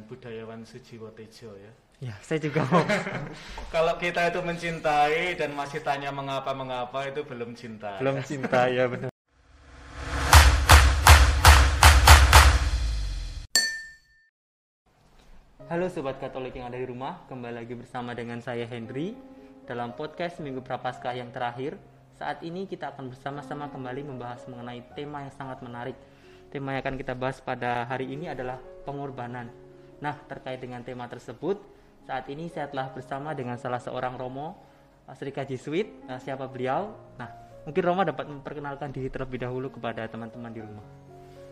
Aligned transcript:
dengan 0.00 0.08
budayawan 0.08 0.60
Sujiwo 0.64 1.12
Tejo 1.12 1.52
ya. 1.60 1.72
Ya, 2.00 2.14
saya 2.24 2.40
juga 2.40 2.64
mau. 2.72 2.80
Kalau 3.74 4.00
kita 4.00 4.32
itu 4.32 4.40
mencintai 4.40 5.36
dan 5.36 5.52
masih 5.52 5.84
tanya 5.84 6.08
mengapa-mengapa 6.08 7.04
itu 7.12 7.20
belum 7.20 7.52
cinta. 7.52 8.00
Belum 8.00 8.16
cinta 8.24 8.64
ya 8.72 8.88
benar. 8.88 9.12
Halo 15.68 15.86
Sobat 15.92 16.16
Katolik 16.16 16.56
yang 16.56 16.72
ada 16.72 16.80
di 16.80 16.88
rumah, 16.88 17.20
kembali 17.28 17.60
lagi 17.60 17.76
bersama 17.76 18.16
dengan 18.16 18.40
saya 18.40 18.64
Henry 18.64 19.12
dalam 19.68 19.92
podcast 19.92 20.40
Minggu 20.40 20.64
Prapaskah 20.64 21.12
yang 21.12 21.28
terakhir. 21.28 21.76
Saat 22.16 22.40
ini 22.40 22.64
kita 22.64 22.96
akan 22.96 23.12
bersama-sama 23.12 23.68
kembali 23.68 24.08
membahas 24.08 24.48
mengenai 24.48 24.80
tema 24.96 25.28
yang 25.28 25.32
sangat 25.36 25.60
menarik. 25.60 25.94
Tema 26.48 26.72
yang 26.72 26.80
akan 26.88 26.96
kita 26.96 27.12
bahas 27.12 27.38
pada 27.44 27.84
hari 27.84 28.08
ini 28.10 28.32
adalah 28.32 28.56
pengorbanan. 28.88 29.69
Nah, 30.00 30.16
terkait 30.26 30.60
dengan 30.60 30.80
tema 30.80 31.04
tersebut, 31.06 31.60
saat 32.08 32.24
ini 32.32 32.48
saya 32.48 32.72
telah 32.72 32.88
bersama 32.88 33.36
dengan 33.36 33.60
salah 33.60 33.80
seorang 33.80 34.16
Romo, 34.16 34.56
Sri 35.12 35.28
Jesuit. 35.32 35.86
Nah, 36.08 36.16
siapa 36.16 36.48
beliau? 36.48 36.96
Nah, 37.20 37.28
mungkin 37.68 37.82
Romo 37.84 38.02
dapat 38.04 38.24
memperkenalkan 38.28 38.92
diri 38.96 39.12
terlebih 39.12 39.44
dahulu 39.44 39.68
kepada 39.68 40.08
teman-teman 40.08 40.50
di 40.52 40.60
rumah. 40.64 40.86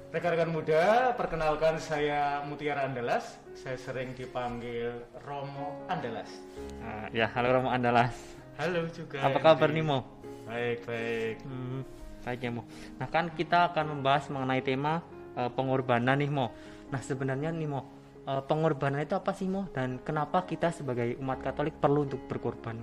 Rekan-rekan 0.08 0.48
muda, 0.48 1.12
perkenalkan 1.20 1.76
saya 1.76 2.40
Mutiara 2.48 2.88
Andalas. 2.88 3.36
Saya 3.52 3.76
sering 3.76 4.16
dipanggil 4.16 5.04
Romo 5.28 5.84
Andalas. 5.84 6.32
Nah, 6.80 7.12
ya, 7.12 7.28
halo 7.36 7.60
Romo 7.60 7.68
Andalas. 7.68 8.16
Halo 8.56 8.88
juga. 8.90 9.22
Apa 9.22 9.38
kabar 9.38 9.68
nih 9.68 9.84
Mo? 9.84 10.02
Baik, 10.48 10.88
baik. 10.88 11.36
Hmm, 11.44 11.84
baik 12.24 12.40
ya 12.40 12.50
Mo. 12.50 12.66
Nah 12.96 13.06
kan 13.06 13.30
kita 13.30 13.70
akan 13.70 13.94
membahas 13.94 14.26
mengenai 14.32 14.64
tema 14.64 15.04
uh, 15.38 15.46
pengorbanan 15.52 16.18
nih 16.18 16.32
Mo. 16.32 16.50
Nah 16.88 16.98
sebenarnya 16.98 17.52
nih 17.52 17.68
Mo, 17.68 17.86
uh, 18.28 18.44
pengorbanan 18.44 19.00
itu 19.00 19.16
apa 19.16 19.32
sih 19.32 19.48
Mo? 19.48 19.72
Dan 19.72 20.04
kenapa 20.04 20.44
kita 20.44 20.68
sebagai 20.68 21.16
umat 21.16 21.40
Katolik 21.40 21.80
perlu 21.80 22.04
untuk 22.04 22.20
berkorban? 22.28 22.76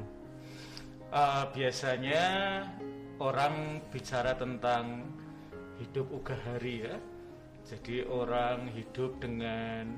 Uh, 1.13 1.45
biasanya 1.53 2.25
orang 3.21 3.85
bicara 3.93 4.33
tentang 4.33 5.05
hidup 5.77 6.09
ugahari 6.09 6.89
ya 6.89 6.97
jadi 7.65 8.05
orang 8.05 8.69
hidup 8.77 9.17
dengan 9.17 9.89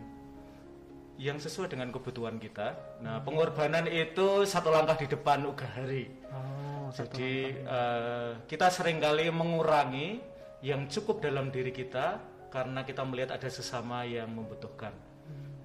yang 1.20 1.36
sesuai 1.36 1.68
dengan 1.68 1.92
kebutuhan 1.92 2.40
kita. 2.40 3.02
Nah, 3.04 3.20
pengorbanan 3.20 3.92
itu 3.92 4.48
satu 4.48 4.72
langkah 4.72 4.96
di 4.96 5.12
depan 5.12 5.44
ugahari. 5.44 6.08
Oh, 6.32 6.88
Jadi 6.96 7.52
uh, 7.68 8.40
kita 8.48 8.72
sering 8.72 9.04
kali 9.04 9.28
mengurangi 9.28 10.24
yang 10.64 10.88
cukup 10.88 11.20
dalam 11.20 11.52
diri 11.52 11.76
kita 11.76 12.24
karena 12.48 12.88
kita 12.88 13.04
melihat 13.04 13.36
ada 13.36 13.50
sesama 13.52 14.08
yang 14.08 14.32
membutuhkan. 14.32 14.96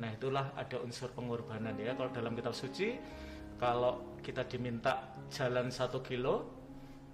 Nah, 0.02 0.10
itulah 0.10 0.50
ada 0.58 0.82
unsur 0.82 1.14
pengorbanan 1.14 1.78
ya. 1.78 1.94
Kalau 1.94 2.10
dalam 2.10 2.34
kitab 2.34 2.58
suci, 2.58 2.98
kalau 3.62 4.18
kita 4.18 4.42
diminta 4.50 5.14
jalan 5.30 5.70
satu 5.70 6.02
kilo, 6.02 6.62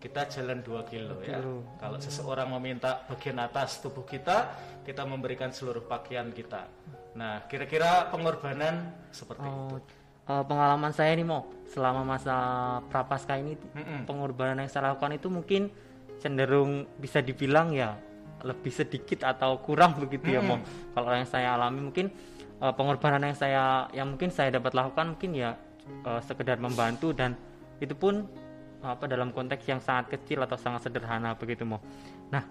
kita 0.01 0.25
jalan 0.33 0.65
dua 0.65 0.89
kilo 0.89 1.21
ya. 1.21 1.37
Kalau 1.77 2.01
seseorang 2.01 2.49
meminta 2.57 3.05
bagian 3.05 3.37
atas 3.45 3.85
tubuh 3.85 4.09
kita, 4.09 4.57
kita 4.89 5.05
memberikan 5.05 5.53
seluruh 5.53 5.85
pakaian 5.85 6.33
kita. 6.33 6.65
Nah, 7.13 7.45
kira-kira 7.51 8.09
pengorbanan 8.09 8.95
seperti 9.13 9.45
oh, 9.45 9.77
itu. 9.77 9.93
Uh, 10.29 10.45
pengalaman 10.45 10.93
saya 10.93 11.17
nih 11.17 11.25
mau 11.25 11.49
selama 11.73 12.05
masa 12.05 12.37
prapaskah 12.93 13.41
ini 13.41 13.57
mm 13.57 13.81
-mm. 13.81 14.01
pengorbanan 14.05 14.61
yang 14.61 14.69
saya 14.69 14.93
lakukan 14.93 15.17
itu 15.17 15.33
mungkin 15.33 15.73
cenderung 16.21 16.85
bisa 17.01 17.25
dibilang 17.25 17.73
ya 17.73 17.97
lebih 18.45 18.69
sedikit 18.69 19.25
atau 19.25 19.57
kurang 19.65 19.97
begitu 19.97 20.31
mm 20.31 20.37
-hmm. 20.37 20.45
ya 20.45 20.51
mau. 20.53 20.59
Kalau 20.95 21.11
yang 21.17 21.27
saya 21.27 21.57
alami 21.57 21.81
mungkin 21.81 22.13
uh, 22.63 22.75
pengorbanan 22.75 23.31
yang 23.31 23.39
saya 23.39 23.65
yang 23.95 24.15
mungkin 24.15 24.31
saya 24.31 24.55
dapat 24.55 24.75
lakukan 24.75 25.15
mungkin 25.17 25.35
ya 25.35 25.55
uh, 26.05 26.21
sekedar 26.23 26.59
membantu 26.59 27.15
dan 27.15 27.35
itu 27.79 27.95
pun 27.95 28.27
apa 28.79 29.11
dalam 29.11 29.35
konteks 29.35 29.67
yang 29.67 29.83
sangat 29.83 30.15
kecil 30.19 30.47
atau 30.47 30.55
sangat 30.55 30.87
sederhana 30.87 31.35
begitu 31.35 31.67
mo. 31.67 31.83
Nah 32.31 32.47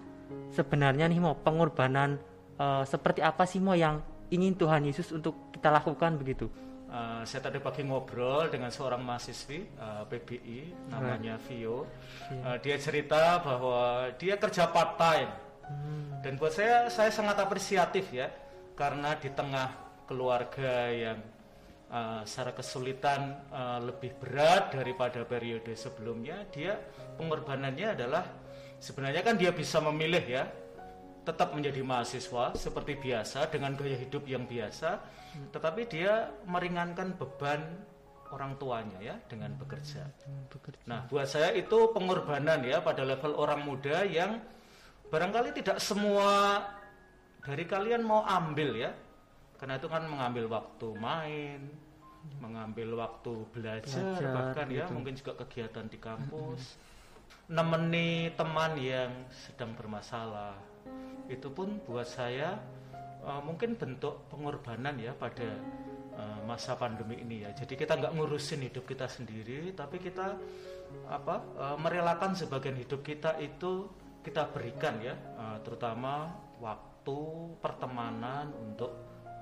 sebenarnya 0.52 1.08
nih 1.08 1.20
mo 1.20 1.36
pengorbanan 1.40 2.20
uh, 2.60 2.84
seperti 2.84 3.24
apa 3.24 3.48
sih 3.48 3.60
mo 3.60 3.72
yang 3.72 4.00
ingin 4.28 4.52
Tuhan 4.56 4.84
Yesus 4.84 5.08
untuk 5.16 5.52
kita 5.56 5.72
lakukan 5.72 6.20
begitu? 6.20 6.52
Uh, 6.88 7.20
saya 7.28 7.44
tadi 7.44 7.60
pagi 7.60 7.84
ngobrol 7.84 8.48
dengan 8.48 8.72
seorang 8.72 9.04
mahasiswi 9.04 9.76
uh, 9.76 10.08
PBI 10.08 10.88
namanya 10.88 11.36
right. 11.36 11.44
Vio. 11.48 11.84
Uh, 12.32 12.56
dia 12.64 12.80
cerita 12.80 13.44
bahwa 13.44 14.08
dia 14.16 14.40
kerja 14.40 14.72
part 14.72 14.96
time 14.96 15.28
hmm. 15.68 16.24
dan 16.24 16.40
buat 16.40 16.52
saya 16.52 16.88
saya 16.88 17.12
sangat 17.12 17.36
apresiatif 17.44 18.08
ya 18.08 18.32
karena 18.72 19.12
di 19.20 19.28
tengah 19.36 19.87
keluarga 20.08 20.88
yang 20.88 21.20
uh, 21.92 22.24
secara 22.24 22.56
kesulitan 22.56 23.36
uh, 23.52 23.78
lebih 23.84 24.16
berat 24.16 24.72
daripada 24.72 25.22
periode 25.28 25.76
sebelumnya, 25.76 26.48
dia 26.48 26.80
pengorbanannya 27.20 27.92
adalah 27.92 28.24
sebenarnya 28.80 29.20
kan 29.20 29.36
dia 29.36 29.52
bisa 29.52 29.78
memilih 29.84 30.24
ya 30.24 30.44
tetap 31.28 31.52
menjadi 31.52 31.84
mahasiswa 31.84 32.56
seperti 32.56 32.96
biasa 32.96 33.52
dengan 33.52 33.76
gaya 33.76 34.00
hidup 34.00 34.24
yang 34.24 34.48
biasa, 34.48 34.96
hmm. 34.96 35.52
tetapi 35.52 35.84
dia 35.84 36.32
meringankan 36.48 37.12
beban 37.20 37.60
orang 38.32 38.56
tuanya 38.56 38.98
ya 39.00 39.14
dengan 39.28 39.52
bekerja. 39.60 40.08
Hmm, 40.24 40.48
bekerja. 40.48 40.80
Nah, 40.88 41.04
buat 41.08 41.28
saya 41.28 41.52
itu 41.52 41.92
pengorbanan 41.92 42.64
ya 42.64 42.80
pada 42.80 43.04
level 43.04 43.36
orang 43.36 43.60
muda 43.60 44.04
yang 44.08 44.40
barangkali 45.08 45.56
tidak 45.60 45.80
semua 45.80 46.64
dari 47.44 47.64
kalian 47.64 48.04
mau 48.04 48.24
ambil 48.28 48.76
ya 48.76 48.92
karena 49.58 49.74
itu 49.76 49.90
kan 49.90 50.06
mengambil 50.06 50.46
waktu 50.48 50.88
main 50.96 51.60
mengambil 52.38 53.00
waktu 53.00 53.32
belajar, 53.50 54.02
belajar 54.04 54.30
bahkan 54.34 54.66
ya, 54.68 54.84
gitu. 54.84 54.90
ya 54.90 54.94
mungkin 54.94 55.14
juga 55.16 55.32
kegiatan 55.44 55.86
di 55.88 55.98
kampus. 55.98 56.62
Nemeni 57.48 58.32
teman 58.36 58.76
yang 58.76 59.12
sedang 59.32 59.72
bermasalah. 59.72 60.56
Itu 61.28 61.52
pun 61.52 61.80
buat 61.84 62.04
saya 62.04 62.56
uh, 63.24 63.40
mungkin 63.40 63.76
bentuk 63.76 64.28
pengorbanan 64.28 64.96
ya 65.00 65.16
pada 65.16 65.56
uh, 66.16 66.40
masa 66.44 66.76
pandemi 66.76 67.20
ini 67.20 67.48
ya. 67.48 67.50
Jadi 67.56 67.76
kita 67.76 67.96
nggak 67.96 68.12
ngurusin 68.16 68.64
hidup 68.64 68.84
kita 68.84 69.08
sendiri 69.08 69.72
tapi 69.72 69.96
kita 70.00 70.36
apa 71.08 71.36
uh, 71.56 71.76
merelakan 71.80 72.32
sebagian 72.36 72.76
hidup 72.76 73.00
kita 73.00 73.36
itu 73.40 73.88
kita 74.20 74.48
berikan 74.52 75.00
ya. 75.00 75.16
Uh, 75.36 75.56
terutama 75.64 76.32
waktu 76.60 77.18
pertemanan 77.60 78.52
untuk 78.52 78.92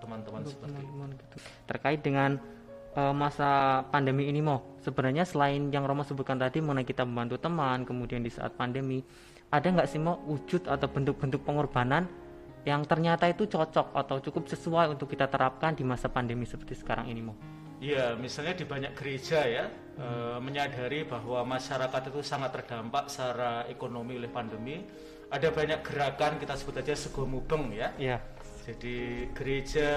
teman-teman 0.02 0.42
seperti 0.44 0.80
teman 0.80 0.86
-teman 0.86 1.08
itu. 1.16 1.36
Terkait 1.66 2.00
dengan 2.04 2.40
uh, 2.96 3.14
masa 3.14 3.82
pandemi 3.92 4.26
ini 4.26 4.40
mau 4.40 4.64
sebenarnya 4.80 5.28
selain 5.28 5.68
yang 5.68 5.84
Romo 5.84 6.02
sebutkan 6.02 6.40
tadi 6.40 6.64
mengenai 6.64 6.88
kita 6.88 7.04
membantu 7.04 7.36
teman 7.36 7.84
kemudian 7.84 8.24
di 8.24 8.32
saat 8.32 8.56
pandemi 8.56 9.04
ada 9.52 9.68
nggak 9.68 9.86
sih 9.86 10.00
mau 10.00 10.18
wujud 10.26 10.66
atau 10.66 10.88
bentuk-bentuk 10.90 11.44
pengorbanan 11.44 12.08
yang 12.66 12.82
ternyata 12.82 13.30
itu 13.30 13.46
cocok 13.46 13.94
atau 13.94 14.18
cukup 14.18 14.50
sesuai 14.50 14.90
untuk 14.90 15.06
kita 15.06 15.30
terapkan 15.30 15.78
di 15.78 15.86
masa 15.86 16.10
pandemi 16.10 16.48
seperti 16.48 16.74
sekarang 16.74 17.12
ini 17.12 17.22
mau 17.22 17.36
Iya, 17.76 18.16
misalnya 18.16 18.56
di 18.56 18.64
banyak 18.64 18.96
gereja 18.96 19.44
ya 19.44 19.68
hmm. 19.68 20.00
e, 20.00 20.08
menyadari 20.40 21.04
bahwa 21.04 21.44
masyarakat 21.44 22.08
itu 22.08 22.24
sangat 22.24 22.56
terdampak 22.56 23.12
secara 23.12 23.68
ekonomi 23.68 24.16
oleh 24.16 24.32
pandemi. 24.32 24.80
Ada 25.28 25.52
banyak 25.52 25.84
gerakan 25.84 26.40
kita 26.40 26.56
sebut 26.56 26.80
aja 26.80 26.96
segomubeng 26.96 27.76
ya. 27.76 27.92
Iya 28.00 28.16
jadi 28.66 29.30
gereja 29.30 29.90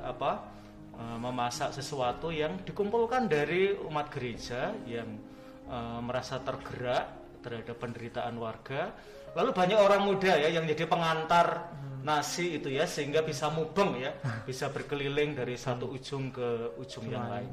apa 0.00 0.48
uh, 0.96 1.18
memasak 1.20 1.76
sesuatu 1.76 2.32
yang 2.32 2.56
dikumpulkan 2.64 3.28
dari 3.28 3.76
umat 3.84 4.08
gereja 4.08 4.72
yang 4.88 5.20
uh, 5.68 6.00
merasa 6.00 6.40
tergerak 6.40 7.36
terhadap 7.44 7.76
penderitaan 7.76 8.40
warga. 8.40 8.96
Lalu 9.36 9.50
banyak 9.52 9.76
orang 9.76 10.08
muda 10.08 10.40
ya 10.40 10.48
yang 10.48 10.64
jadi 10.64 10.88
pengantar 10.88 11.68
hmm. 11.68 12.00
nasi 12.00 12.56
itu 12.56 12.72
ya 12.72 12.88
sehingga 12.88 13.20
bisa 13.20 13.52
mubeng 13.52 14.00
ya 14.00 14.16
bisa 14.48 14.72
berkeliling 14.72 15.36
dari 15.36 15.60
satu 15.60 15.92
ujung 15.92 16.32
ke 16.32 16.80
ujung 16.80 17.12
yang 17.12 17.28
lain. 17.28 17.52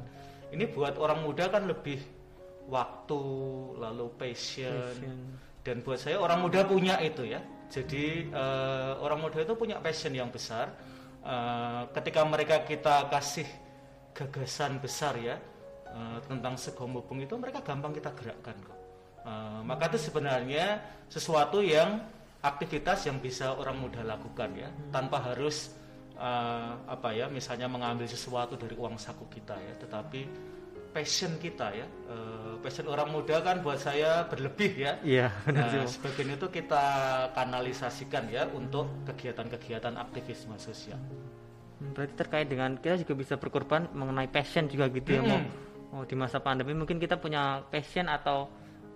Ini 0.56 0.72
buat 0.72 0.96
orang 0.96 1.20
muda 1.20 1.52
kan 1.52 1.68
lebih 1.68 2.00
waktu 2.70 3.20
lalu 3.76 4.08
passion, 4.16 4.72
passion. 4.72 5.18
dan 5.60 5.76
buat 5.84 6.00
saya 6.00 6.16
orang 6.16 6.48
muda 6.48 6.64
punya 6.64 6.96
itu 7.02 7.28
ya 7.28 7.42
jadi 7.72 8.28
uh, 8.28 9.00
orang 9.00 9.24
muda 9.24 9.40
itu 9.40 9.56
punya 9.56 9.80
passion 9.80 10.12
yang 10.12 10.28
besar. 10.28 10.76
Uh, 11.24 11.88
ketika 11.96 12.20
mereka 12.28 12.60
kita 12.68 13.08
kasih 13.08 13.48
gagasan 14.12 14.76
besar 14.76 15.16
ya 15.16 15.40
uh, 15.88 16.20
tentang 16.28 16.60
segomobong 16.60 17.24
itu 17.24 17.32
mereka 17.40 17.64
gampang 17.64 17.96
kita 17.96 18.12
gerakkan 18.12 18.52
kok. 18.60 18.78
Uh, 19.24 19.64
maka 19.64 19.88
itu 19.88 20.12
sebenarnya 20.12 20.84
sesuatu 21.08 21.64
yang 21.64 22.04
aktivitas 22.44 23.08
yang 23.08 23.22
bisa 23.22 23.54
orang 23.56 23.78
muda 23.80 24.04
lakukan 24.04 24.50
ya 24.52 24.68
tanpa 24.90 25.32
harus 25.32 25.72
uh, 26.18 26.74
apa 26.90 27.14
ya 27.14 27.30
misalnya 27.30 27.70
mengambil 27.70 28.04
sesuatu 28.04 28.58
dari 28.58 28.74
uang 28.74 28.98
saku 28.98 29.30
kita 29.30 29.54
ya 29.56 29.74
tetapi 29.78 30.26
passion 30.92 31.40
kita 31.40 31.72
ya. 31.72 31.86
Uh, 32.06 32.60
passion 32.62 32.86
orang 32.86 33.10
muda 33.10 33.42
kan 33.42 33.58
buat 33.64 33.80
saya 33.80 34.28
berlebih 34.30 34.72
ya. 34.78 34.92
Iya 35.02 35.28
nah, 35.50 35.88
sebagian 35.88 36.38
itu 36.38 36.46
kita 36.52 36.84
kanalisasikan 37.34 38.30
ya 38.30 38.46
untuk 38.52 38.86
kegiatan-kegiatan 39.08 39.98
aktivisme 39.98 40.54
sosial. 40.60 41.00
Hmm. 41.82 41.98
berarti 41.98 42.14
terkait 42.14 42.46
dengan 42.46 42.78
kita 42.78 43.02
juga 43.02 43.14
bisa 43.18 43.34
berkorban 43.34 43.90
mengenai 43.90 44.30
passion 44.30 44.70
juga 44.70 44.86
gitu 44.94 45.18
ya 45.18 45.22
mau 45.26 45.42
oh 45.98 46.06
di 46.06 46.14
masa 46.14 46.38
pandemi 46.38 46.78
mungkin 46.78 47.02
kita 47.02 47.18
punya 47.18 47.66
passion 47.66 48.06
atau 48.06 48.46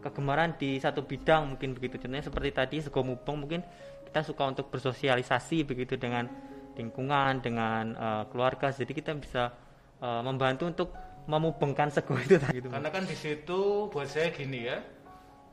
kegemaran 0.06 0.54
di 0.54 0.78
satu 0.78 1.02
bidang 1.02 1.56
mungkin 1.56 1.74
begitu. 1.74 1.98
Contohnya 1.98 2.22
seperti 2.22 2.50
tadi 2.54 2.76
sego 2.78 3.02
mubeng 3.02 3.42
mungkin 3.42 3.60
kita 4.06 4.22
suka 4.22 4.46
untuk 4.46 4.70
bersosialisasi 4.70 5.66
begitu 5.66 5.98
dengan 5.98 6.30
lingkungan 6.78 7.42
dengan 7.42 7.84
uh, 7.98 8.22
keluarga. 8.30 8.70
Jadi 8.70 8.92
kita 8.94 9.18
bisa 9.18 9.50
uh, 9.98 10.22
membantu 10.22 10.70
untuk 10.70 10.88
memubengkan 11.26 11.90
sego 11.90 12.14
itu 12.18 12.38
tadi 12.38 12.62
gitu. 12.62 12.70
karena 12.70 12.90
kan 12.90 13.04
di 13.06 13.16
situ 13.18 13.90
buat 13.90 14.06
saya 14.06 14.30
gini 14.30 14.66
ya 14.66 14.78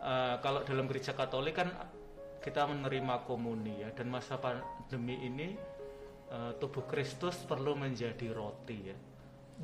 uh, 0.01 0.37
kalau 0.39 0.61
dalam 0.61 0.85
gereja 0.85 1.17
Katolik 1.17 1.57
kan 1.57 1.69
kita 2.41 2.69
menerima 2.69 3.25
komuni 3.25 3.81
ya 3.81 3.89
dan 3.93 4.13
masa 4.13 4.37
pandemi 4.37 5.17
ini 5.25 5.57
uh, 6.29 6.53
tubuh 6.61 6.85
Kristus 6.85 7.41
perlu 7.43 7.73
menjadi 7.73 8.29
roti 8.29 8.77
ya 8.85 8.97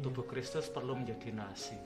tubuh 0.02 0.26
Kristus 0.26 0.70
perlu 0.70 0.98
menjadi 0.98 1.30
nasi 1.34 1.78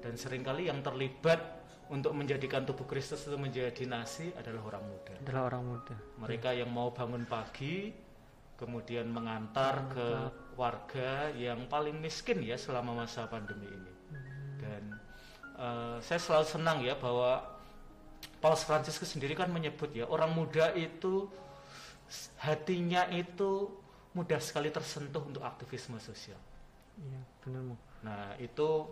dan 0.00 0.16
sering 0.16 0.44
kali 0.44 0.68
yang 0.68 0.84
terlibat 0.84 1.64
untuk 1.92 2.16
menjadikan 2.16 2.64
tubuh 2.64 2.88
Kristus 2.88 3.28
itu 3.28 3.36
menjadi 3.36 3.84
nasi 3.84 4.32
adalah 4.36 4.72
orang 4.72 4.84
muda. 4.88 5.14
Adalah 5.20 5.42
orang 5.52 5.62
muda. 5.64 5.96
Mereka 6.20 6.56
yang 6.56 6.72
mau 6.72 6.92
bangun 6.96 7.28
pagi, 7.28 7.92
kemudian 8.56 9.08
mengantar 9.12 9.74
ke 9.92 10.08
warga 10.54 11.30
yang 11.34 11.66
paling 11.66 11.98
miskin 11.98 12.42
ya 12.42 12.54
selama 12.58 13.04
masa 13.04 13.26
pandemi 13.26 13.66
ini. 13.66 13.92
Dan 14.58 14.82
uh, 15.58 15.96
saya 16.00 16.18
selalu 16.18 16.46
senang 16.46 16.78
ya 16.82 16.94
bahwa 16.98 17.42
Paus 18.40 18.64
Fransiskus 18.64 19.12
sendiri 19.12 19.36
kan 19.36 19.48
menyebut 19.48 19.92
ya 19.92 20.04
orang 20.08 20.32
muda 20.32 20.72
itu 20.76 21.28
hatinya 22.40 23.08
itu 23.08 23.72
mudah 24.14 24.38
sekali 24.38 24.70
tersentuh 24.70 25.24
untuk 25.24 25.42
aktivisme 25.42 25.98
sosial. 25.98 26.38
Iya, 26.94 27.20
benar. 27.42 27.74
Nah, 28.06 28.38
itu 28.38 28.86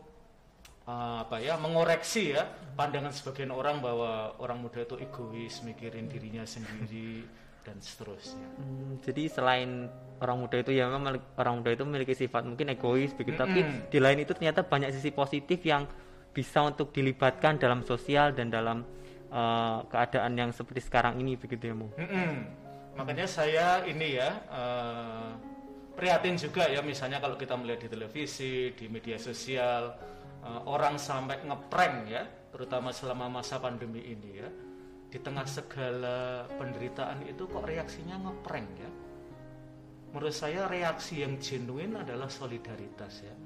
uh, 0.87 1.23
apa 1.23 1.39
ya 1.39 1.55
mengoreksi 1.59 2.35
ya 2.35 2.49
pandangan 2.75 3.15
sebagian 3.15 3.55
orang 3.55 3.79
bahwa 3.79 4.35
orang 4.43 4.59
muda 4.63 4.83
itu 4.83 4.99
egois 4.99 5.63
mikirin 5.63 6.11
dirinya 6.11 6.43
sendiri 6.43 7.23
dan 7.63 7.79
seterusnya. 7.79 8.47
Hmm, 8.59 8.99
jadi 9.03 9.31
selain 9.31 9.91
orang 10.23 10.47
muda 10.47 10.57
itu 10.63 10.71
ya 10.75 10.87
memang 10.87 11.19
orang 11.39 11.55
muda 11.63 11.71
itu 11.75 11.83
memiliki 11.83 12.15
sifat 12.15 12.47
mungkin 12.47 12.71
egois 12.71 13.11
begitu, 13.15 13.39
-hmm. 13.39 13.51
tapi 13.51 13.61
di 13.91 13.99
lain 13.99 14.19
itu 14.23 14.33
ternyata 14.35 14.63
banyak 14.63 14.95
sisi 14.95 15.11
positif 15.11 15.63
yang 15.67 15.87
bisa 16.31 16.63
untuk 16.63 16.95
dilibatkan 16.95 17.59
dalam 17.59 17.83
sosial 17.83 18.33
dan 18.33 18.49
dalam 18.49 18.87
uh, 19.35 19.85
keadaan 19.91 20.33
yang 20.39 20.51
seperti 20.55 20.81
sekarang 20.87 21.19
ini 21.19 21.35
begitu 21.35 21.71
ya 21.71 21.75
mu. 21.75 21.91
-hmm. 21.99 22.33
Makanya 22.93 23.27
saya 23.27 23.83
ini 23.89 24.21
ya 24.21 24.31
uh, 24.53 25.33
prihatin 25.97 26.37
juga 26.37 26.69
ya 26.69 26.81
misalnya 26.81 27.21
kalau 27.21 27.37
kita 27.37 27.57
melihat 27.57 27.85
di 27.85 27.91
televisi, 27.93 28.73
di 28.77 28.87
media 28.89 29.17
sosial 29.17 29.97
uh, 30.45 30.61
orang 30.69 30.97
sampai 30.97 31.41
ngeprank 31.45 31.97
ya, 32.09 32.23
terutama 32.53 32.93
selama 32.93 33.41
masa 33.41 33.61
pandemi 33.61 34.01
ini 34.07 34.31
ya. 34.41 34.49
Di 35.13 35.21
tengah 35.21 35.45
segala 35.45 36.49
penderitaan 36.57 37.29
itu 37.29 37.45
kok 37.45 37.69
reaksinya 37.69 38.17
ngeprank 38.17 38.69
ya. 38.81 38.91
Menurut 40.17 40.33
saya 40.33 40.65
reaksi 40.65 41.21
yang 41.21 41.37
genuine 41.37 42.01
adalah 42.01 42.33
solidaritas 42.33 43.21
ya. 43.21 43.37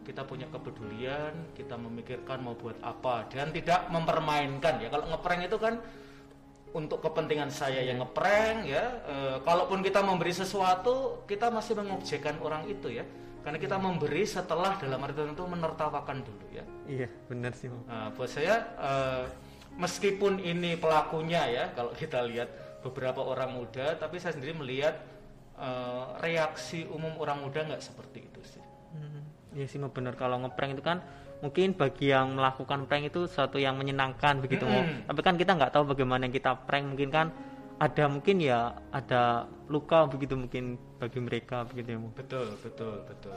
Kita 0.00 0.24
punya 0.24 0.48
kepedulian, 0.48 1.52
kita 1.52 1.76
memikirkan 1.76 2.40
mau 2.40 2.56
buat 2.56 2.80
apa 2.80 3.28
dan 3.28 3.52
tidak 3.52 3.92
mempermainkan 3.92 4.80
ya. 4.80 4.88
Kalau 4.88 5.12
ngeprank 5.12 5.44
itu 5.44 5.60
kan 5.60 5.76
untuk 6.72 7.04
kepentingan 7.04 7.52
saya 7.52 7.84
yang 7.84 8.00
ngeprank 8.00 8.64
ya. 8.64 8.84
E, 9.04 9.14
kalaupun 9.44 9.84
kita 9.84 10.00
memberi 10.00 10.32
sesuatu, 10.32 11.28
kita 11.28 11.52
masih 11.52 11.76
mengobjekkan 11.76 12.40
orang 12.40 12.64
itu 12.64 12.96
ya 12.96 13.04
karena 13.40 13.56
kita 13.56 13.76
memberi 13.80 14.28
setelah 14.28 14.76
dalam 14.76 15.00
arti 15.00 15.16
tertentu 15.16 15.48
menertawakan 15.48 16.20
dulu 16.20 16.46
ya 16.52 16.64
iya 16.84 17.08
benar 17.24 17.56
sih 17.56 17.72
nah, 17.88 18.12
buat 18.12 18.28
saya 18.28 18.68
uh, 18.76 19.24
meskipun 19.80 20.44
ini 20.44 20.76
pelakunya 20.76 21.42
ya 21.48 21.64
kalau 21.72 21.96
kita 21.96 22.20
lihat 22.28 22.52
beberapa 22.84 23.24
orang 23.24 23.56
muda 23.56 23.96
tapi 23.96 24.20
saya 24.20 24.36
sendiri 24.36 24.52
melihat 24.56 25.00
uh, 25.56 26.16
reaksi 26.20 26.84
umum 26.88 27.16
orang 27.16 27.40
muda 27.40 27.64
nggak 27.64 27.80
seperti 27.80 28.28
itu 28.28 28.40
sih. 28.44 28.62
Hmm, 28.92 29.24
iya 29.56 29.64
sih 29.64 29.80
benar. 29.80 30.16
Kalau 30.20 30.36
ngeprank 30.44 30.76
itu 30.76 30.84
kan 30.84 31.00
mungkin 31.40 31.72
bagi 31.72 32.12
yang 32.12 32.36
melakukan 32.36 32.84
prank 32.84 33.08
itu 33.08 33.24
suatu 33.24 33.56
yang 33.56 33.80
menyenangkan 33.80 34.44
begitu 34.44 34.68
-hmm. 34.68 35.08
tapi 35.08 35.20
kan 35.24 35.40
kita 35.40 35.56
nggak 35.56 35.72
tahu 35.72 35.96
bagaimana 35.96 36.28
yang 36.28 36.34
kita 36.36 36.52
prank. 36.68 36.84
Mungkin 36.84 37.08
kan 37.08 37.32
ada 37.80 38.04
mungkin 38.12 38.36
ya 38.44 38.76
ada 38.92 39.48
luka 39.72 40.04
begitu 40.04 40.36
mungkin 40.36 40.76
bagi 41.00 41.16
mereka 41.16 41.64
begitu 41.64 41.96
ya 41.96 41.98
mo 41.98 42.12
betul 42.12 42.52
betul 42.60 43.00
betul. 43.08 43.32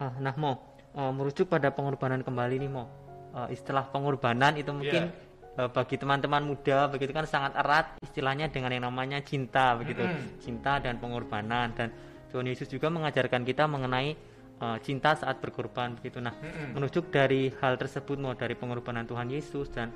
Ah 0.00 0.16
nah 0.16 0.32
mo 0.40 0.56
uh, 0.96 1.12
merujuk 1.12 1.52
pada 1.52 1.68
pengorbanan 1.68 2.24
kembali 2.24 2.64
nih 2.64 2.70
mo. 2.72 2.88
Uh, 3.28 3.44
istilah 3.52 3.84
pengorbanan 3.92 4.56
itu 4.56 4.72
mungkin 4.72 5.12
yeah. 5.12 5.27
Uh, 5.58 5.68
bagi 5.68 5.98
teman-teman 5.98 6.46
muda 6.46 6.86
begitu 6.86 7.10
kan 7.10 7.26
sangat 7.26 7.58
erat 7.58 7.98
istilahnya 8.00 8.46
dengan 8.48 8.70
yang 8.70 8.86
namanya 8.86 9.18
cinta 9.20 9.74
begitu. 9.74 10.06
Mm 10.06 10.38
cinta 10.38 10.78
dan 10.78 11.02
pengorbanan. 11.02 11.74
Dan 11.74 11.90
Tuhan 12.30 12.46
Yesus 12.46 12.70
juga 12.70 12.88
mengajarkan 12.88 13.42
kita 13.42 13.66
mengenai 13.66 14.14
uh, 14.62 14.78
cinta 14.80 15.18
saat 15.18 15.42
berkorban 15.42 15.98
begitu. 15.98 16.22
Nah 16.22 16.32
mm 16.38 16.78
merujuk 16.78 17.10
dari 17.10 17.50
hal 17.58 17.74
tersebut 17.74 18.16
mau 18.16 18.38
dari 18.38 18.54
pengorbanan 18.54 19.04
Tuhan 19.04 19.28
Yesus 19.28 19.68
dan 19.74 19.90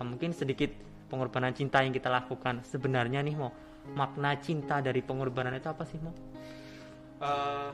uh, 0.00 0.06
mungkin 0.06 0.32
sedikit 0.32 0.72
pengorbanan 1.12 1.52
cinta 1.52 1.84
yang 1.84 1.92
kita 1.92 2.08
lakukan. 2.08 2.64
Sebenarnya 2.64 3.20
nih 3.20 3.36
mau 3.36 3.52
makna 3.92 4.40
cinta 4.40 4.80
dari 4.80 5.04
pengorbanan 5.04 5.52
itu 5.60 5.68
apa 5.68 5.84
sih 5.84 6.00
mau? 6.00 6.16
Uh, 7.20 7.70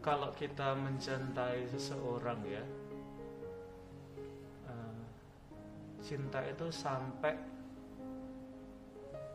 kalau 0.00 0.32
kita 0.32 0.72
mencintai 0.78 1.68
seseorang 1.68 2.40
ya 2.46 2.62
cinta 6.08 6.40
itu 6.40 6.72
sampai 6.72 7.36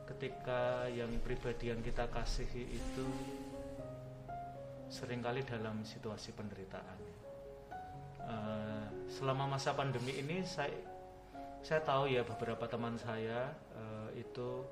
ketika 0.09 0.89
yang 0.89 1.13
pribadi 1.21 1.69
yang 1.69 1.77
kita 1.85 2.09
kasihi 2.09 2.65
itu 2.65 3.05
sering 4.89 5.21
kali 5.21 5.45
dalam 5.45 5.85
situasi 5.85 6.33
penderitaan. 6.33 6.99
Uh, 8.23 8.87
selama 9.05 9.53
masa 9.59 9.75
pandemi 9.75 10.15
ini 10.17 10.41
saya 10.47 10.73
saya 11.61 11.83
tahu 11.83 12.09
ya 12.09 12.25
beberapa 12.25 12.65
teman 12.65 12.95
saya 12.97 13.53
uh, 13.77 14.09
itu 14.17 14.65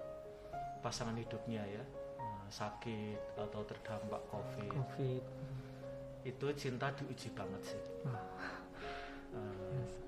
pasangan 0.82 1.14
hidupnya 1.14 1.62
ya 1.70 1.84
uh, 2.18 2.48
sakit 2.50 3.38
atau 3.38 3.62
terdampak 3.62 4.22
COVID. 4.34 4.72
COVID. 4.74 5.24
Itu 6.26 6.48
cinta 6.58 6.90
diuji 6.98 7.30
banget 7.38 7.62
sih. 7.76 7.84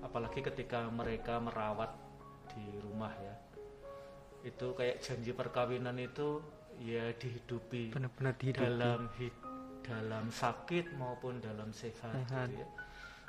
Apalagi 0.04 0.40
ketika 0.44 0.86
mereka 0.92 1.40
merawat 1.40 1.94
di 2.52 2.64
rumah 2.84 3.12
ya. 3.18 3.34
Itu 4.44 4.76
kayak 4.76 5.00
janji 5.00 5.32
perkawinan 5.32 5.96
itu 5.96 6.40
ya 6.82 7.14
dihidupi 7.14 7.94
benar-benar 7.94 8.34
dihidupi. 8.34 8.66
dalam 8.66 9.00
hid 9.14 9.34
dalam 9.84 10.26
sakit 10.32 10.96
maupun 10.96 11.38
dalam 11.38 11.70
sehat, 11.70 11.94
sehat. 12.26 12.48
Gitu 12.50 12.64
ya. 12.64 12.68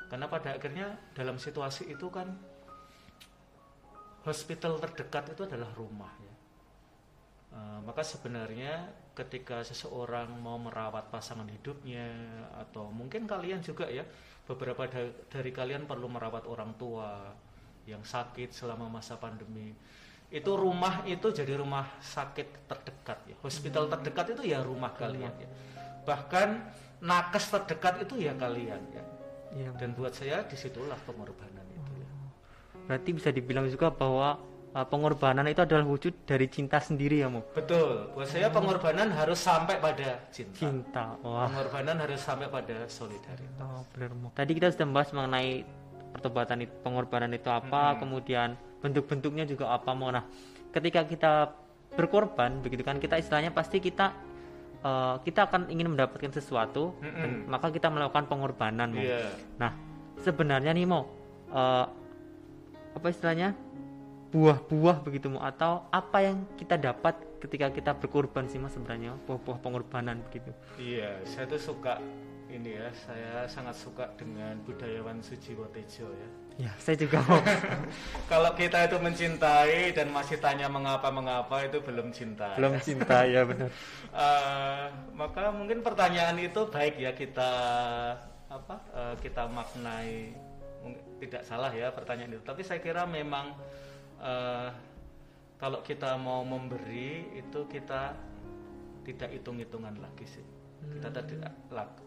Karena 0.07 0.25
pada 0.31 0.55
akhirnya 0.55 0.87
dalam 1.11 1.35
situasi 1.35 1.91
itu 1.91 2.07
kan 2.07 2.31
hospital 4.23 4.79
terdekat 4.81 5.35
itu 5.35 5.43
adalah 5.45 5.69
rumah 5.75 6.13
ya. 6.23 6.35
Uh, 7.55 7.79
maka 7.87 8.03
sebenarnya 8.03 8.91
ketika 9.15 9.63
seseorang 9.63 10.27
mau 10.43 10.59
merawat 10.59 11.07
pasangan 11.07 11.47
hidupnya 11.47 12.11
atau 12.59 12.91
mungkin 12.91 13.23
kalian 13.23 13.63
juga 13.63 13.87
ya 13.87 14.03
beberapa 14.45 14.85
da 14.85 15.09
dari 15.29 15.49
kalian 15.49 15.89
perlu 15.89 16.09
merawat 16.09 16.45
orang 16.45 16.77
tua 16.77 17.33
yang 17.89 18.01
sakit 18.01 18.53
selama 18.53 18.89
masa 18.89 19.17
pandemi. 19.17 19.73
Itu 20.29 20.57
rumah 20.57 21.05
itu 21.05 21.29
jadi 21.29 21.53
rumah 21.57 22.01
sakit 22.01 22.69
terdekat 22.69 23.19
ya. 23.29 23.35
Hospital 23.45 23.85
hmm. 23.85 23.91
terdekat 23.97 24.25
itu 24.37 24.43
ya 24.49 24.61
rumah 24.65 24.93
kalian 24.93 25.33
ya. 25.37 25.49
Bahkan 26.05 26.49
nakes 27.01 27.51
terdekat 27.51 28.07
itu 28.07 28.23
ya 28.23 28.33
kalian 28.33 28.81
ya, 28.93 29.03
ya. 29.53 29.69
dan 29.77 29.93
buat 29.93 30.15
saya 30.15 30.47
di 30.47 30.55
situlah 30.55 30.97
pengorbanan 31.03 31.65
berarti 32.85 33.09
bisa 33.17 33.29
dibilang 33.33 33.65
juga 33.65 33.89
bahwa 33.89 34.37
uh, 34.75 34.85
pengorbanan 34.85 35.47
itu 35.47 35.63
adalah 35.63 35.87
wujud 35.87 36.27
dari 36.27 36.51
cinta 36.51 36.83
sendiri 36.83 37.23
ya 37.23 37.31
mu 37.31 37.41
betul 37.55 38.11
buat 38.11 38.27
saya 38.27 38.51
pengorbanan 38.51 39.09
hmm. 39.09 39.17
harus 39.17 39.39
sampai 39.39 39.79
pada 39.79 40.19
cinta 40.35 40.59
cinta 40.59 41.15
Wah. 41.23 41.47
pengorbanan 41.47 41.95
harus 42.03 42.19
sampai 42.19 42.51
pada 42.51 42.83
solidaritas 42.91 43.63
oh, 43.63 43.87
benar 43.95 44.11
mu 44.11 44.27
tadi 44.35 44.51
kita 44.51 44.75
sudah 44.75 44.85
membahas 44.85 45.09
mengenai 45.15 45.63
pertobatan 46.11 46.57
itu 46.67 46.73
pengorbanan 46.83 47.31
itu 47.31 47.47
apa 47.47 47.95
hmm. 47.95 47.97
kemudian 48.03 48.49
bentuk-bentuknya 48.83 49.47
juga 49.47 49.71
apa 49.71 49.95
mau 49.95 50.11
nah 50.11 50.27
ketika 50.75 51.07
kita 51.07 51.31
berkorban 51.95 52.59
begitu 52.59 52.83
kan 52.83 52.99
kita 52.99 53.15
istilahnya 53.15 53.55
pasti 53.55 53.79
kita 53.79 54.11
uh, 54.83 55.15
kita 55.23 55.47
akan 55.47 55.71
ingin 55.71 55.95
mendapatkan 55.95 56.27
sesuatu 56.35 56.91
mm 56.99 57.07
-mm. 57.07 57.21
dan 57.23 57.31
maka 57.47 57.71
kita 57.71 57.87
melakukan 57.87 58.27
pengorbanan 58.27 58.91
yeah. 58.99 59.31
nah 59.55 59.71
sebenarnya 60.19 60.75
nih 60.75 60.83
mau 60.83 61.07
uh, 61.55 61.87
apa 62.91 63.07
istilahnya 63.07 63.55
buah-buah 64.35 64.99
begitu 64.99 65.31
mu 65.31 65.39
atau 65.39 65.87
apa 65.95 66.19
yang 66.19 66.43
kita 66.59 66.75
dapat 66.75 67.15
ketika 67.39 67.71
kita 67.71 67.95
berkorban 67.95 68.51
sih 68.51 68.59
mas 68.59 68.75
sebenarnya? 68.75 69.15
Buah-buah 69.23 69.63
pengorbanan 69.63 70.19
begitu. 70.27 70.51
Iya 70.75 71.23
saya 71.23 71.47
tuh 71.47 71.61
suka 71.71 72.03
ini 72.51 72.75
ya 72.75 72.91
saya 72.91 73.47
sangat 73.47 73.79
suka 73.79 74.11
dengan 74.19 74.59
budayawan 74.67 75.23
Sujiwo 75.23 75.71
Tejo 75.71 76.11
ya. 76.11 76.29
Ya 76.67 76.71
saya 76.75 76.99
juga 76.99 77.23
mau 77.23 77.39
kalau 78.31 78.51
kita 78.59 78.91
itu 78.91 78.99
mencintai 78.99 79.95
dan 79.95 80.11
masih 80.11 80.35
tanya 80.43 80.67
mengapa 80.67 81.07
mengapa 81.15 81.63
itu 81.63 81.79
belum 81.79 82.11
cinta. 82.11 82.59
Belum 82.59 82.75
cinta 82.83 83.23
ya 83.23 83.47
benar. 83.47 83.71
Uh, 84.11 84.91
maka 85.23 85.47
mungkin 85.55 85.79
pertanyaan 85.79 86.35
itu 86.43 86.67
baik 86.67 86.99
ya 86.99 87.15
kita 87.15 87.51
apa 88.51 88.75
uh, 88.91 89.15
kita 89.23 89.47
maknai. 89.47 90.35
Tidak 91.23 91.47
salah 91.47 91.71
ya 91.71 91.95
pertanyaan 91.95 92.35
itu. 92.35 92.43
Tapi 92.43 92.67
saya 92.67 92.83
kira 92.83 93.07
memang 93.07 93.55
uh, 94.19 94.69
kalau 95.55 95.79
kita 95.81 96.19
mau 96.19 96.43
memberi 96.43 97.39
itu 97.39 97.65
kita 97.71 98.15
tidak 99.05 99.29
hitung-hitungan 99.31 99.95
lagi 100.01 100.27
sih. 100.27 100.45
Hmm. 100.85 101.01
kita 101.01 101.23
tidak 101.23 101.53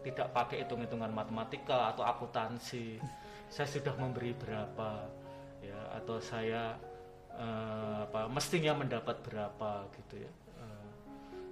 tidak 0.06 0.28
pakai 0.30 0.62
hitung-hitungan 0.62 1.10
matematika 1.10 1.90
atau 1.94 2.04
akuntansi. 2.04 3.00
Saya 3.54 3.64
sudah 3.64 3.96
memberi 3.96 4.36
berapa 4.36 5.08
ya 5.64 5.80
atau 5.96 6.20
saya 6.20 6.76
uh, 7.32 8.04
apa 8.04 8.28
mestinya 8.28 8.76
mendapat 8.76 9.24
berapa 9.24 9.88
gitu 9.96 10.20
ya. 10.20 10.32
Uh, 10.60 10.92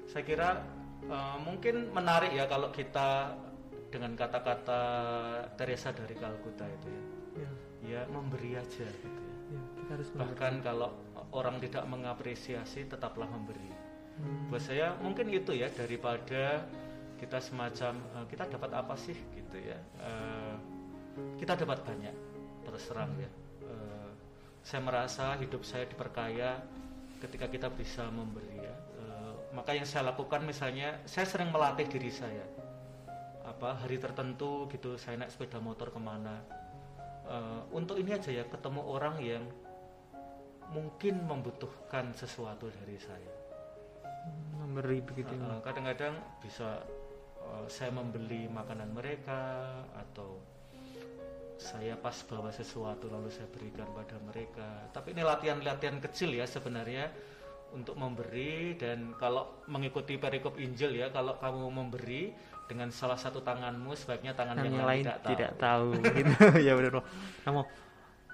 saya 0.04 0.22
kira 0.28 0.60
uh, 1.08 1.40
mungkin 1.40 1.88
menarik 1.96 2.36
ya 2.36 2.44
kalau 2.44 2.68
kita 2.68 3.32
dengan 3.88 4.12
kata-kata 4.12 4.82
Teresa 5.56 5.88
dari 5.96 6.20
Kalkuta 6.20 6.68
itu 6.68 6.88
ya. 6.92 7.02
Ya, 7.40 7.50
ya 7.80 8.00
memberi 8.12 8.60
aja 8.60 8.84
gitu 8.84 9.25
kita 9.86 10.02
harus 10.02 10.10
bahkan 10.18 10.58
kalau 10.66 10.90
orang 11.30 11.62
tidak 11.62 11.86
mengapresiasi 11.86 12.90
tetaplah 12.90 13.30
memberi. 13.30 13.70
Hmm. 14.18 14.50
buat 14.50 14.64
saya 14.64 14.98
mungkin 14.98 15.30
itu 15.30 15.54
ya 15.54 15.70
daripada 15.70 16.66
kita 17.22 17.38
semacam 17.38 18.00
uh, 18.18 18.26
kita 18.26 18.50
dapat 18.50 18.74
apa 18.74 18.98
sih 18.98 19.14
gitu 19.14 19.62
ya? 19.62 19.78
Uh, 20.02 20.58
kita 21.38 21.54
dapat 21.54 21.86
banyak 21.86 22.10
terus 22.66 22.82
terang 22.90 23.14
hmm. 23.14 23.22
ya. 23.22 23.30
Uh, 23.62 24.10
saya 24.66 24.82
merasa 24.82 25.38
hidup 25.38 25.62
saya 25.62 25.86
diperkaya 25.86 26.66
ketika 27.22 27.46
kita 27.46 27.70
bisa 27.70 28.10
memberi 28.10 28.58
ya. 28.58 28.74
Uh, 28.98 29.38
maka 29.54 29.70
yang 29.70 29.86
saya 29.86 30.10
lakukan 30.10 30.42
misalnya 30.42 30.98
saya 31.06 31.30
sering 31.30 31.54
melatih 31.54 31.86
diri 31.86 32.10
saya. 32.10 32.42
Apa 33.46 33.86
hari 33.86 34.02
tertentu 34.02 34.66
gitu 34.66 34.98
saya 34.98 35.22
naik 35.22 35.30
sepeda 35.30 35.62
motor 35.62 35.94
ke 35.94 36.00
mana. 36.02 36.42
Uh, 37.22 37.62
untuk 37.70 38.02
ini 38.02 38.18
aja 38.18 38.34
ya 38.34 38.42
ketemu 38.50 38.82
orang 38.82 39.22
yang 39.22 39.46
mungkin 40.70 41.22
membutuhkan 41.26 42.10
sesuatu 42.16 42.70
dari 42.82 42.98
saya. 42.98 43.34
Memberi 44.58 44.98
begitu. 45.02 45.30
Kadang-kadang 45.62 46.18
bisa 46.42 46.82
uh, 47.42 47.66
saya 47.70 47.94
membeli 47.94 48.50
makanan 48.50 48.90
mereka 48.90 49.70
atau 49.94 50.42
saya 51.56 51.96
pas 51.96 52.14
bawa 52.28 52.52
sesuatu 52.52 53.08
lalu 53.08 53.32
saya 53.32 53.48
berikan 53.48 53.88
pada 53.94 54.18
mereka. 54.26 54.90
Tapi 54.92 55.16
ini 55.16 55.22
latihan-latihan 55.24 55.98
kecil 56.02 56.36
ya 56.36 56.44
sebenarnya 56.44 57.08
untuk 57.74 57.98
memberi 57.98 58.78
dan 58.78 59.16
kalau 59.18 59.64
mengikuti 59.66 60.20
perikop 60.20 60.54
Injil 60.60 60.94
ya 60.94 61.10
kalau 61.10 61.34
kamu 61.40 61.66
memberi 61.72 62.30
dengan 62.66 62.90
salah 62.90 63.18
satu 63.18 63.42
tanganmu 63.42 63.94
sebaiknya 63.94 64.34
tangan 64.34 64.58
yang, 64.62 64.74
yang 64.74 64.86
lain 64.86 65.04
tidak 65.06 65.18
tahu, 65.22 65.30
tidak 65.34 65.52
tahu. 65.58 65.86
gitu. 66.02 66.32
Ya 66.66 66.72
benar 66.74 66.92
kamu 67.46 67.60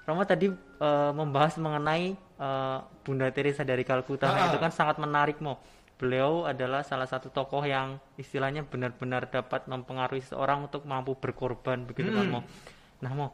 Romo 0.03 0.27
tadi 0.27 0.51
uh, 0.51 1.11
membahas 1.15 1.55
mengenai 1.55 2.19
uh, 2.35 2.83
Bunda 3.07 3.31
Teresa 3.31 3.63
dari 3.63 3.87
Kalkuta 3.87 4.27
nah, 4.27 4.51
itu 4.51 4.59
kan 4.59 4.71
sangat 4.71 4.99
menarik 4.99 5.39
mo. 5.39 5.63
Beliau 5.95 6.43
adalah 6.43 6.83
salah 6.83 7.07
satu 7.07 7.31
tokoh 7.31 7.63
yang 7.63 7.95
istilahnya 8.19 8.67
benar-benar 8.67 9.31
dapat 9.31 9.63
mempengaruhi 9.71 10.19
seseorang 10.19 10.67
untuk 10.67 10.83
mampu 10.83 11.15
berkorban 11.15 11.87
begitu 11.87 12.11
kan, 12.11 12.27
hmm. 12.27 12.33
kan 12.33 12.35
mo. 12.35 12.39
Nah 12.99 13.11
mo, 13.15 13.27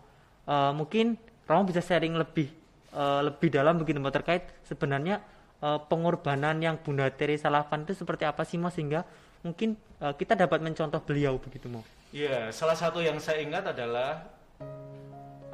uh, 0.46 0.70
mungkin 0.78 1.18
Romo 1.50 1.66
bisa 1.66 1.82
sharing 1.82 2.14
lebih 2.14 2.54
uh, 2.94 3.26
lebih 3.26 3.50
dalam 3.50 3.82
begitu 3.82 3.98
mo 3.98 4.14
terkait 4.14 4.46
sebenarnya 4.62 5.26
uh, 5.66 5.82
pengorbanan 5.90 6.62
yang 6.62 6.78
Bunda 6.78 7.10
Teresa 7.10 7.50
lakukan 7.50 7.90
itu 7.90 7.98
seperti 7.98 8.30
apa 8.30 8.46
sih 8.46 8.62
mo 8.62 8.70
sehingga 8.70 9.02
mungkin 9.42 9.74
uh, 10.04 10.14
kita 10.14 10.38
dapat 10.38 10.62
mencontoh 10.62 11.02
beliau 11.02 11.42
begitu 11.42 11.66
mo. 11.66 11.82
Iya, 12.14 12.54
salah 12.54 12.78
satu 12.78 13.02
yang 13.02 13.18
saya 13.18 13.42
ingat 13.42 13.70
adalah 13.74 14.26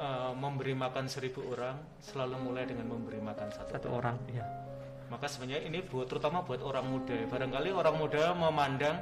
uh, 0.00 0.32
memberi 0.36 0.76
makan 0.76 1.08
seribu 1.08 1.44
orang 1.52 1.76
selalu 2.00 2.36
mulai 2.40 2.64
dengan 2.68 2.88
memberi 2.92 3.20
makan 3.20 3.48
satu, 3.52 3.70
satu 3.76 3.88
orang. 3.92 4.16
orang. 4.20 4.36
Ya. 4.36 4.44
Maka 5.06 5.26
sebenarnya 5.30 5.62
ini 5.66 5.78
buat 5.86 6.10
terutama 6.10 6.42
buat 6.42 6.60
orang 6.62 6.86
muda. 6.86 7.16
Barangkali 7.30 7.70
orang 7.70 7.96
muda 7.96 8.34
memandang 8.34 8.96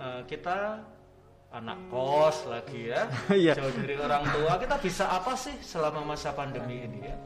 uh, 0.00 0.22
kita 0.24 0.80
anak 1.54 1.78
kos 1.88 2.44
lagi 2.50 2.90
ya, 2.90 3.08
yeah. 3.32 3.54
jauh 3.56 3.72
dari 3.72 3.96
orang 3.96 4.24
tua. 4.28 4.52
Kita 4.60 4.76
bisa 4.82 5.04
apa 5.12 5.38
sih 5.38 5.54
selama 5.62 6.04
masa 6.04 6.34
pandemi 6.34 6.84
ini 6.84 7.00
ya? 7.04 7.16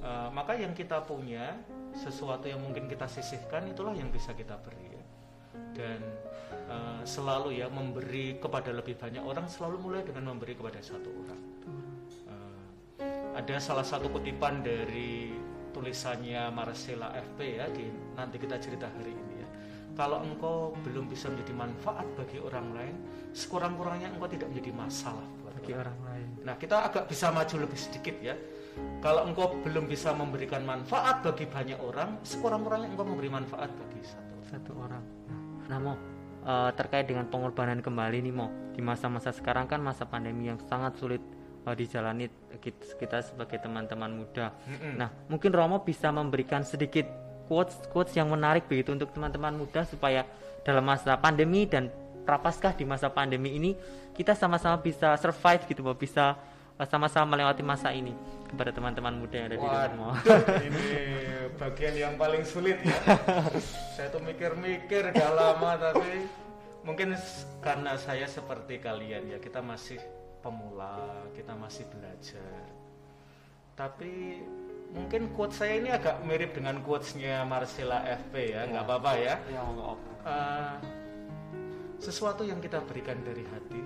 Uh, 0.00 0.28
maka 0.32 0.56
yang 0.56 0.72
kita 0.72 1.04
punya 1.04 1.60
sesuatu 1.92 2.48
yang 2.48 2.62
mungkin 2.62 2.88
kita 2.88 3.04
sisihkan 3.04 3.68
itulah 3.68 3.92
yang 3.92 4.08
bisa 4.08 4.32
kita 4.32 4.56
beri 4.62 4.96
ya. 4.96 5.04
Dan 5.70 6.00
uh, 6.70 7.02
selalu 7.04 7.60
ya 7.60 7.66
memberi 7.68 8.38
kepada 8.40 8.72
lebih 8.72 8.96
banyak 8.96 9.22
orang 9.22 9.46
selalu 9.50 9.76
mulai 9.90 10.02
dengan 10.06 10.34
memberi 10.34 10.56
kepada 10.56 10.80
satu 10.80 11.10
orang 11.10 11.40
ada 13.40 13.56
salah 13.56 13.80
satu 13.80 14.12
kutipan 14.12 14.60
dari 14.60 15.32
tulisannya 15.72 16.52
Marcella 16.52 17.16
FP 17.16 17.38
ya 17.56 17.66
di 17.72 17.88
nanti 18.12 18.36
kita 18.36 18.60
cerita 18.60 18.84
hari 18.92 19.16
ini 19.16 19.34
ya. 19.40 19.48
Kalau 19.96 20.20
engkau 20.20 20.76
belum 20.84 21.08
bisa 21.08 21.32
menjadi 21.32 21.56
manfaat 21.56 22.04
bagi 22.20 22.36
orang 22.36 22.68
lain, 22.76 22.94
sekurang-kurangnya 23.32 24.12
engkau 24.12 24.28
tidak 24.28 24.52
menjadi 24.52 24.72
masalah 24.76 25.24
bagi 25.40 25.72
orang. 25.72 25.96
orang 25.96 26.00
lain. 26.12 26.28
Nah, 26.44 26.54
kita 26.56 26.76
agak 26.84 27.04
bisa 27.08 27.32
maju 27.32 27.54
lebih 27.64 27.78
sedikit 27.80 28.16
ya. 28.20 28.36
Kalau 29.00 29.28
engkau 29.28 29.56
belum 29.64 29.88
bisa 29.88 30.12
memberikan 30.12 30.62
manfaat 30.64 31.24
bagi 31.24 31.44
banyak 31.48 31.80
orang, 31.80 32.20
sekurang-kurangnya 32.22 32.92
engkau 32.92 33.08
memberi 33.08 33.28
manfaat 33.32 33.72
bagi 33.72 34.00
satu 34.04 34.36
satu 34.52 34.72
orang. 34.78 35.04
Nah, 35.68 35.78
mau 35.80 35.96
uh, 36.44 36.70
terkait 36.76 37.08
dengan 37.08 37.28
pengorbanan 37.28 37.80
kembali 37.80 38.24
nih 38.24 38.34
mau 38.36 38.48
di 38.72 38.80
masa-masa 38.84 39.32
sekarang 39.32 39.68
kan 39.68 39.80
masa 39.80 40.06
pandemi 40.08 40.48
yang 40.48 40.60
sangat 40.64 40.96
sulit 40.96 41.20
uh, 41.66 41.74
dijalani 41.76 42.28
kita, 42.60 43.20
sebagai 43.24 43.60
teman-teman 43.60 44.10
muda. 44.12 44.52
Mm-hmm. 44.66 44.92
Nah, 44.96 45.08
mungkin 45.28 45.50
Romo 45.52 45.82
bisa 45.82 46.08
memberikan 46.12 46.64
sedikit 46.64 47.06
quotes 47.50 47.74
quotes 47.90 48.14
yang 48.14 48.30
menarik 48.30 48.70
begitu 48.70 48.94
untuk 48.94 49.10
teman-teman 49.10 49.58
muda 49.58 49.82
supaya 49.82 50.22
dalam 50.62 50.86
masa 50.86 51.18
pandemi 51.18 51.66
dan 51.66 51.90
prapaskah 52.22 52.76
di 52.76 52.86
masa 52.86 53.10
pandemi 53.10 53.56
ini 53.56 53.74
kita 54.14 54.36
sama-sama 54.36 54.78
bisa 54.78 55.16
survive 55.18 55.66
gitu, 55.66 55.80
Boh, 55.82 55.96
bisa 55.96 56.38
uh, 56.78 56.86
sama-sama 56.86 57.36
melewati 57.36 57.64
masa 57.64 57.90
ini 57.90 58.14
kepada 58.50 58.74
teman-teman 58.74 59.14
muda 59.14 59.36
yang 59.38 59.48
ada 59.50 59.56
di 59.56 59.66
rumah. 59.66 60.16
ini 60.66 60.86
bagian 61.60 61.94
yang 61.94 62.14
paling 62.16 62.42
sulit 62.42 62.80
ya. 62.82 62.98
saya 63.94 64.08
tuh 64.10 64.22
mikir-mikir 64.24 65.12
udah 65.12 65.30
lama 65.36 65.76
tapi 65.76 66.24
mungkin 66.82 67.12
karena 67.60 67.94
saya 68.00 68.24
seperti 68.24 68.80
kalian 68.80 69.36
ya 69.36 69.38
kita 69.38 69.60
masih 69.60 70.00
pemula, 70.40 71.28
kita 71.36 71.52
masih 71.56 71.84
belajar. 71.92 72.64
Tapi 73.76 74.44
mungkin 74.92 75.30
quote 75.32 75.54
saya 75.54 75.78
ini 75.78 75.88
agak 75.88 76.20
mirip 76.26 76.52
dengan 76.52 76.82
quotesnya 76.82 77.46
Marcella 77.46 78.02
FP 78.04 78.56
ya, 78.56 78.66
nggak 78.66 78.84
ya. 78.84 78.88
apa-apa 78.88 79.12
ya. 79.16 79.34
ya 79.48 79.62
uh, 79.62 80.74
sesuatu 82.00 82.42
yang 82.42 82.58
kita 82.58 82.80
berikan 82.84 83.20
dari 83.22 83.44
hati 83.44 83.82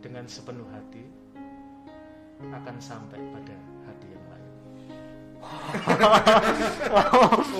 dengan 0.00 0.24
sepenuh 0.24 0.64
hati 0.72 1.04
akan 2.40 2.76
sampai 2.80 3.20
pada 3.20 3.56
hati 3.84 4.06
yang 4.08 4.24
lain. 4.32 4.52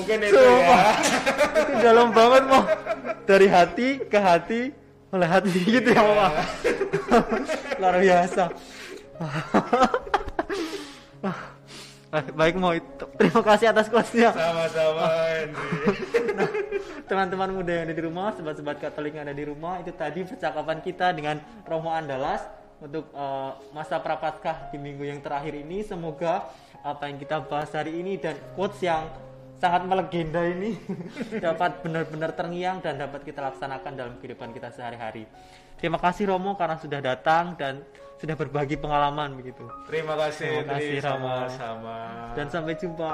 Mungkin 0.00 0.18
itu 0.24 0.40
ya. 0.40 0.80
itu 1.52 1.72
dalam 1.84 2.08
banget 2.16 2.42
mau 2.48 2.64
dari 3.28 3.46
hati 3.46 3.88
ke 4.08 4.18
hati 4.18 4.79
hati 5.10 5.50
gitu 5.66 5.88
ya 5.90 6.02
mama 6.06 6.30
luar 7.82 7.96
biasa. 7.98 8.44
Baik 12.10 12.58
mau 12.58 12.74
itu 12.74 13.06
terima 13.18 13.42
kasih 13.42 13.66
atas 13.70 13.86
kuasnya. 13.86 14.34
Sama-sama 14.34 15.06
nah, 16.34 16.50
teman-teman 17.06 17.50
muda 17.54 17.70
yang 17.70 17.84
ada 17.86 17.94
di 17.94 18.02
rumah 18.02 18.34
sobat-sobat 18.34 18.82
katolik 18.82 19.14
yang 19.14 19.26
ada 19.26 19.34
di 19.34 19.46
rumah 19.46 19.78
itu 19.82 19.94
tadi 19.94 20.26
percakapan 20.26 20.78
kita 20.82 21.14
dengan 21.14 21.38
Romo 21.66 21.90
Andalas 21.94 22.42
untuk 22.82 23.12
uh, 23.14 23.54
masa 23.70 24.02
prapaskah 24.02 24.74
di 24.74 24.78
minggu 24.82 25.06
yang 25.06 25.22
terakhir 25.22 25.54
ini. 25.54 25.86
Semoga 25.86 26.50
apa 26.82 27.06
yang 27.06 27.20
kita 27.20 27.44
bahas 27.46 27.70
hari 27.70 27.98
ini 27.98 28.18
dan 28.18 28.34
quotes 28.58 28.80
yang 28.82 29.06
sangat 29.60 29.84
melegenda 29.84 30.40
ini 30.40 30.72
dapat 31.44 31.84
benar-benar 31.84 32.32
terngiang 32.32 32.80
dan 32.80 32.96
dapat 32.96 33.20
kita 33.28 33.44
laksanakan 33.52 33.92
dalam 33.92 34.14
kehidupan 34.16 34.56
kita 34.56 34.72
sehari-hari. 34.72 35.28
Terima 35.76 36.00
kasih 36.00 36.32
Romo 36.32 36.56
karena 36.56 36.80
sudah 36.80 37.00
datang 37.04 37.60
dan 37.60 37.84
sudah 38.20 38.36
berbagi 38.36 38.76
pengalaman 38.80 39.36
begitu. 39.36 39.64
Terima 39.88 40.16
kasih, 40.16 40.64
Terima 40.64 40.76
kasih 40.76 40.96
sama-sama. 41.00 41.96
Dan 42.36 42.46
sampai 42.48 42.74
jumpa. 42.76 43.12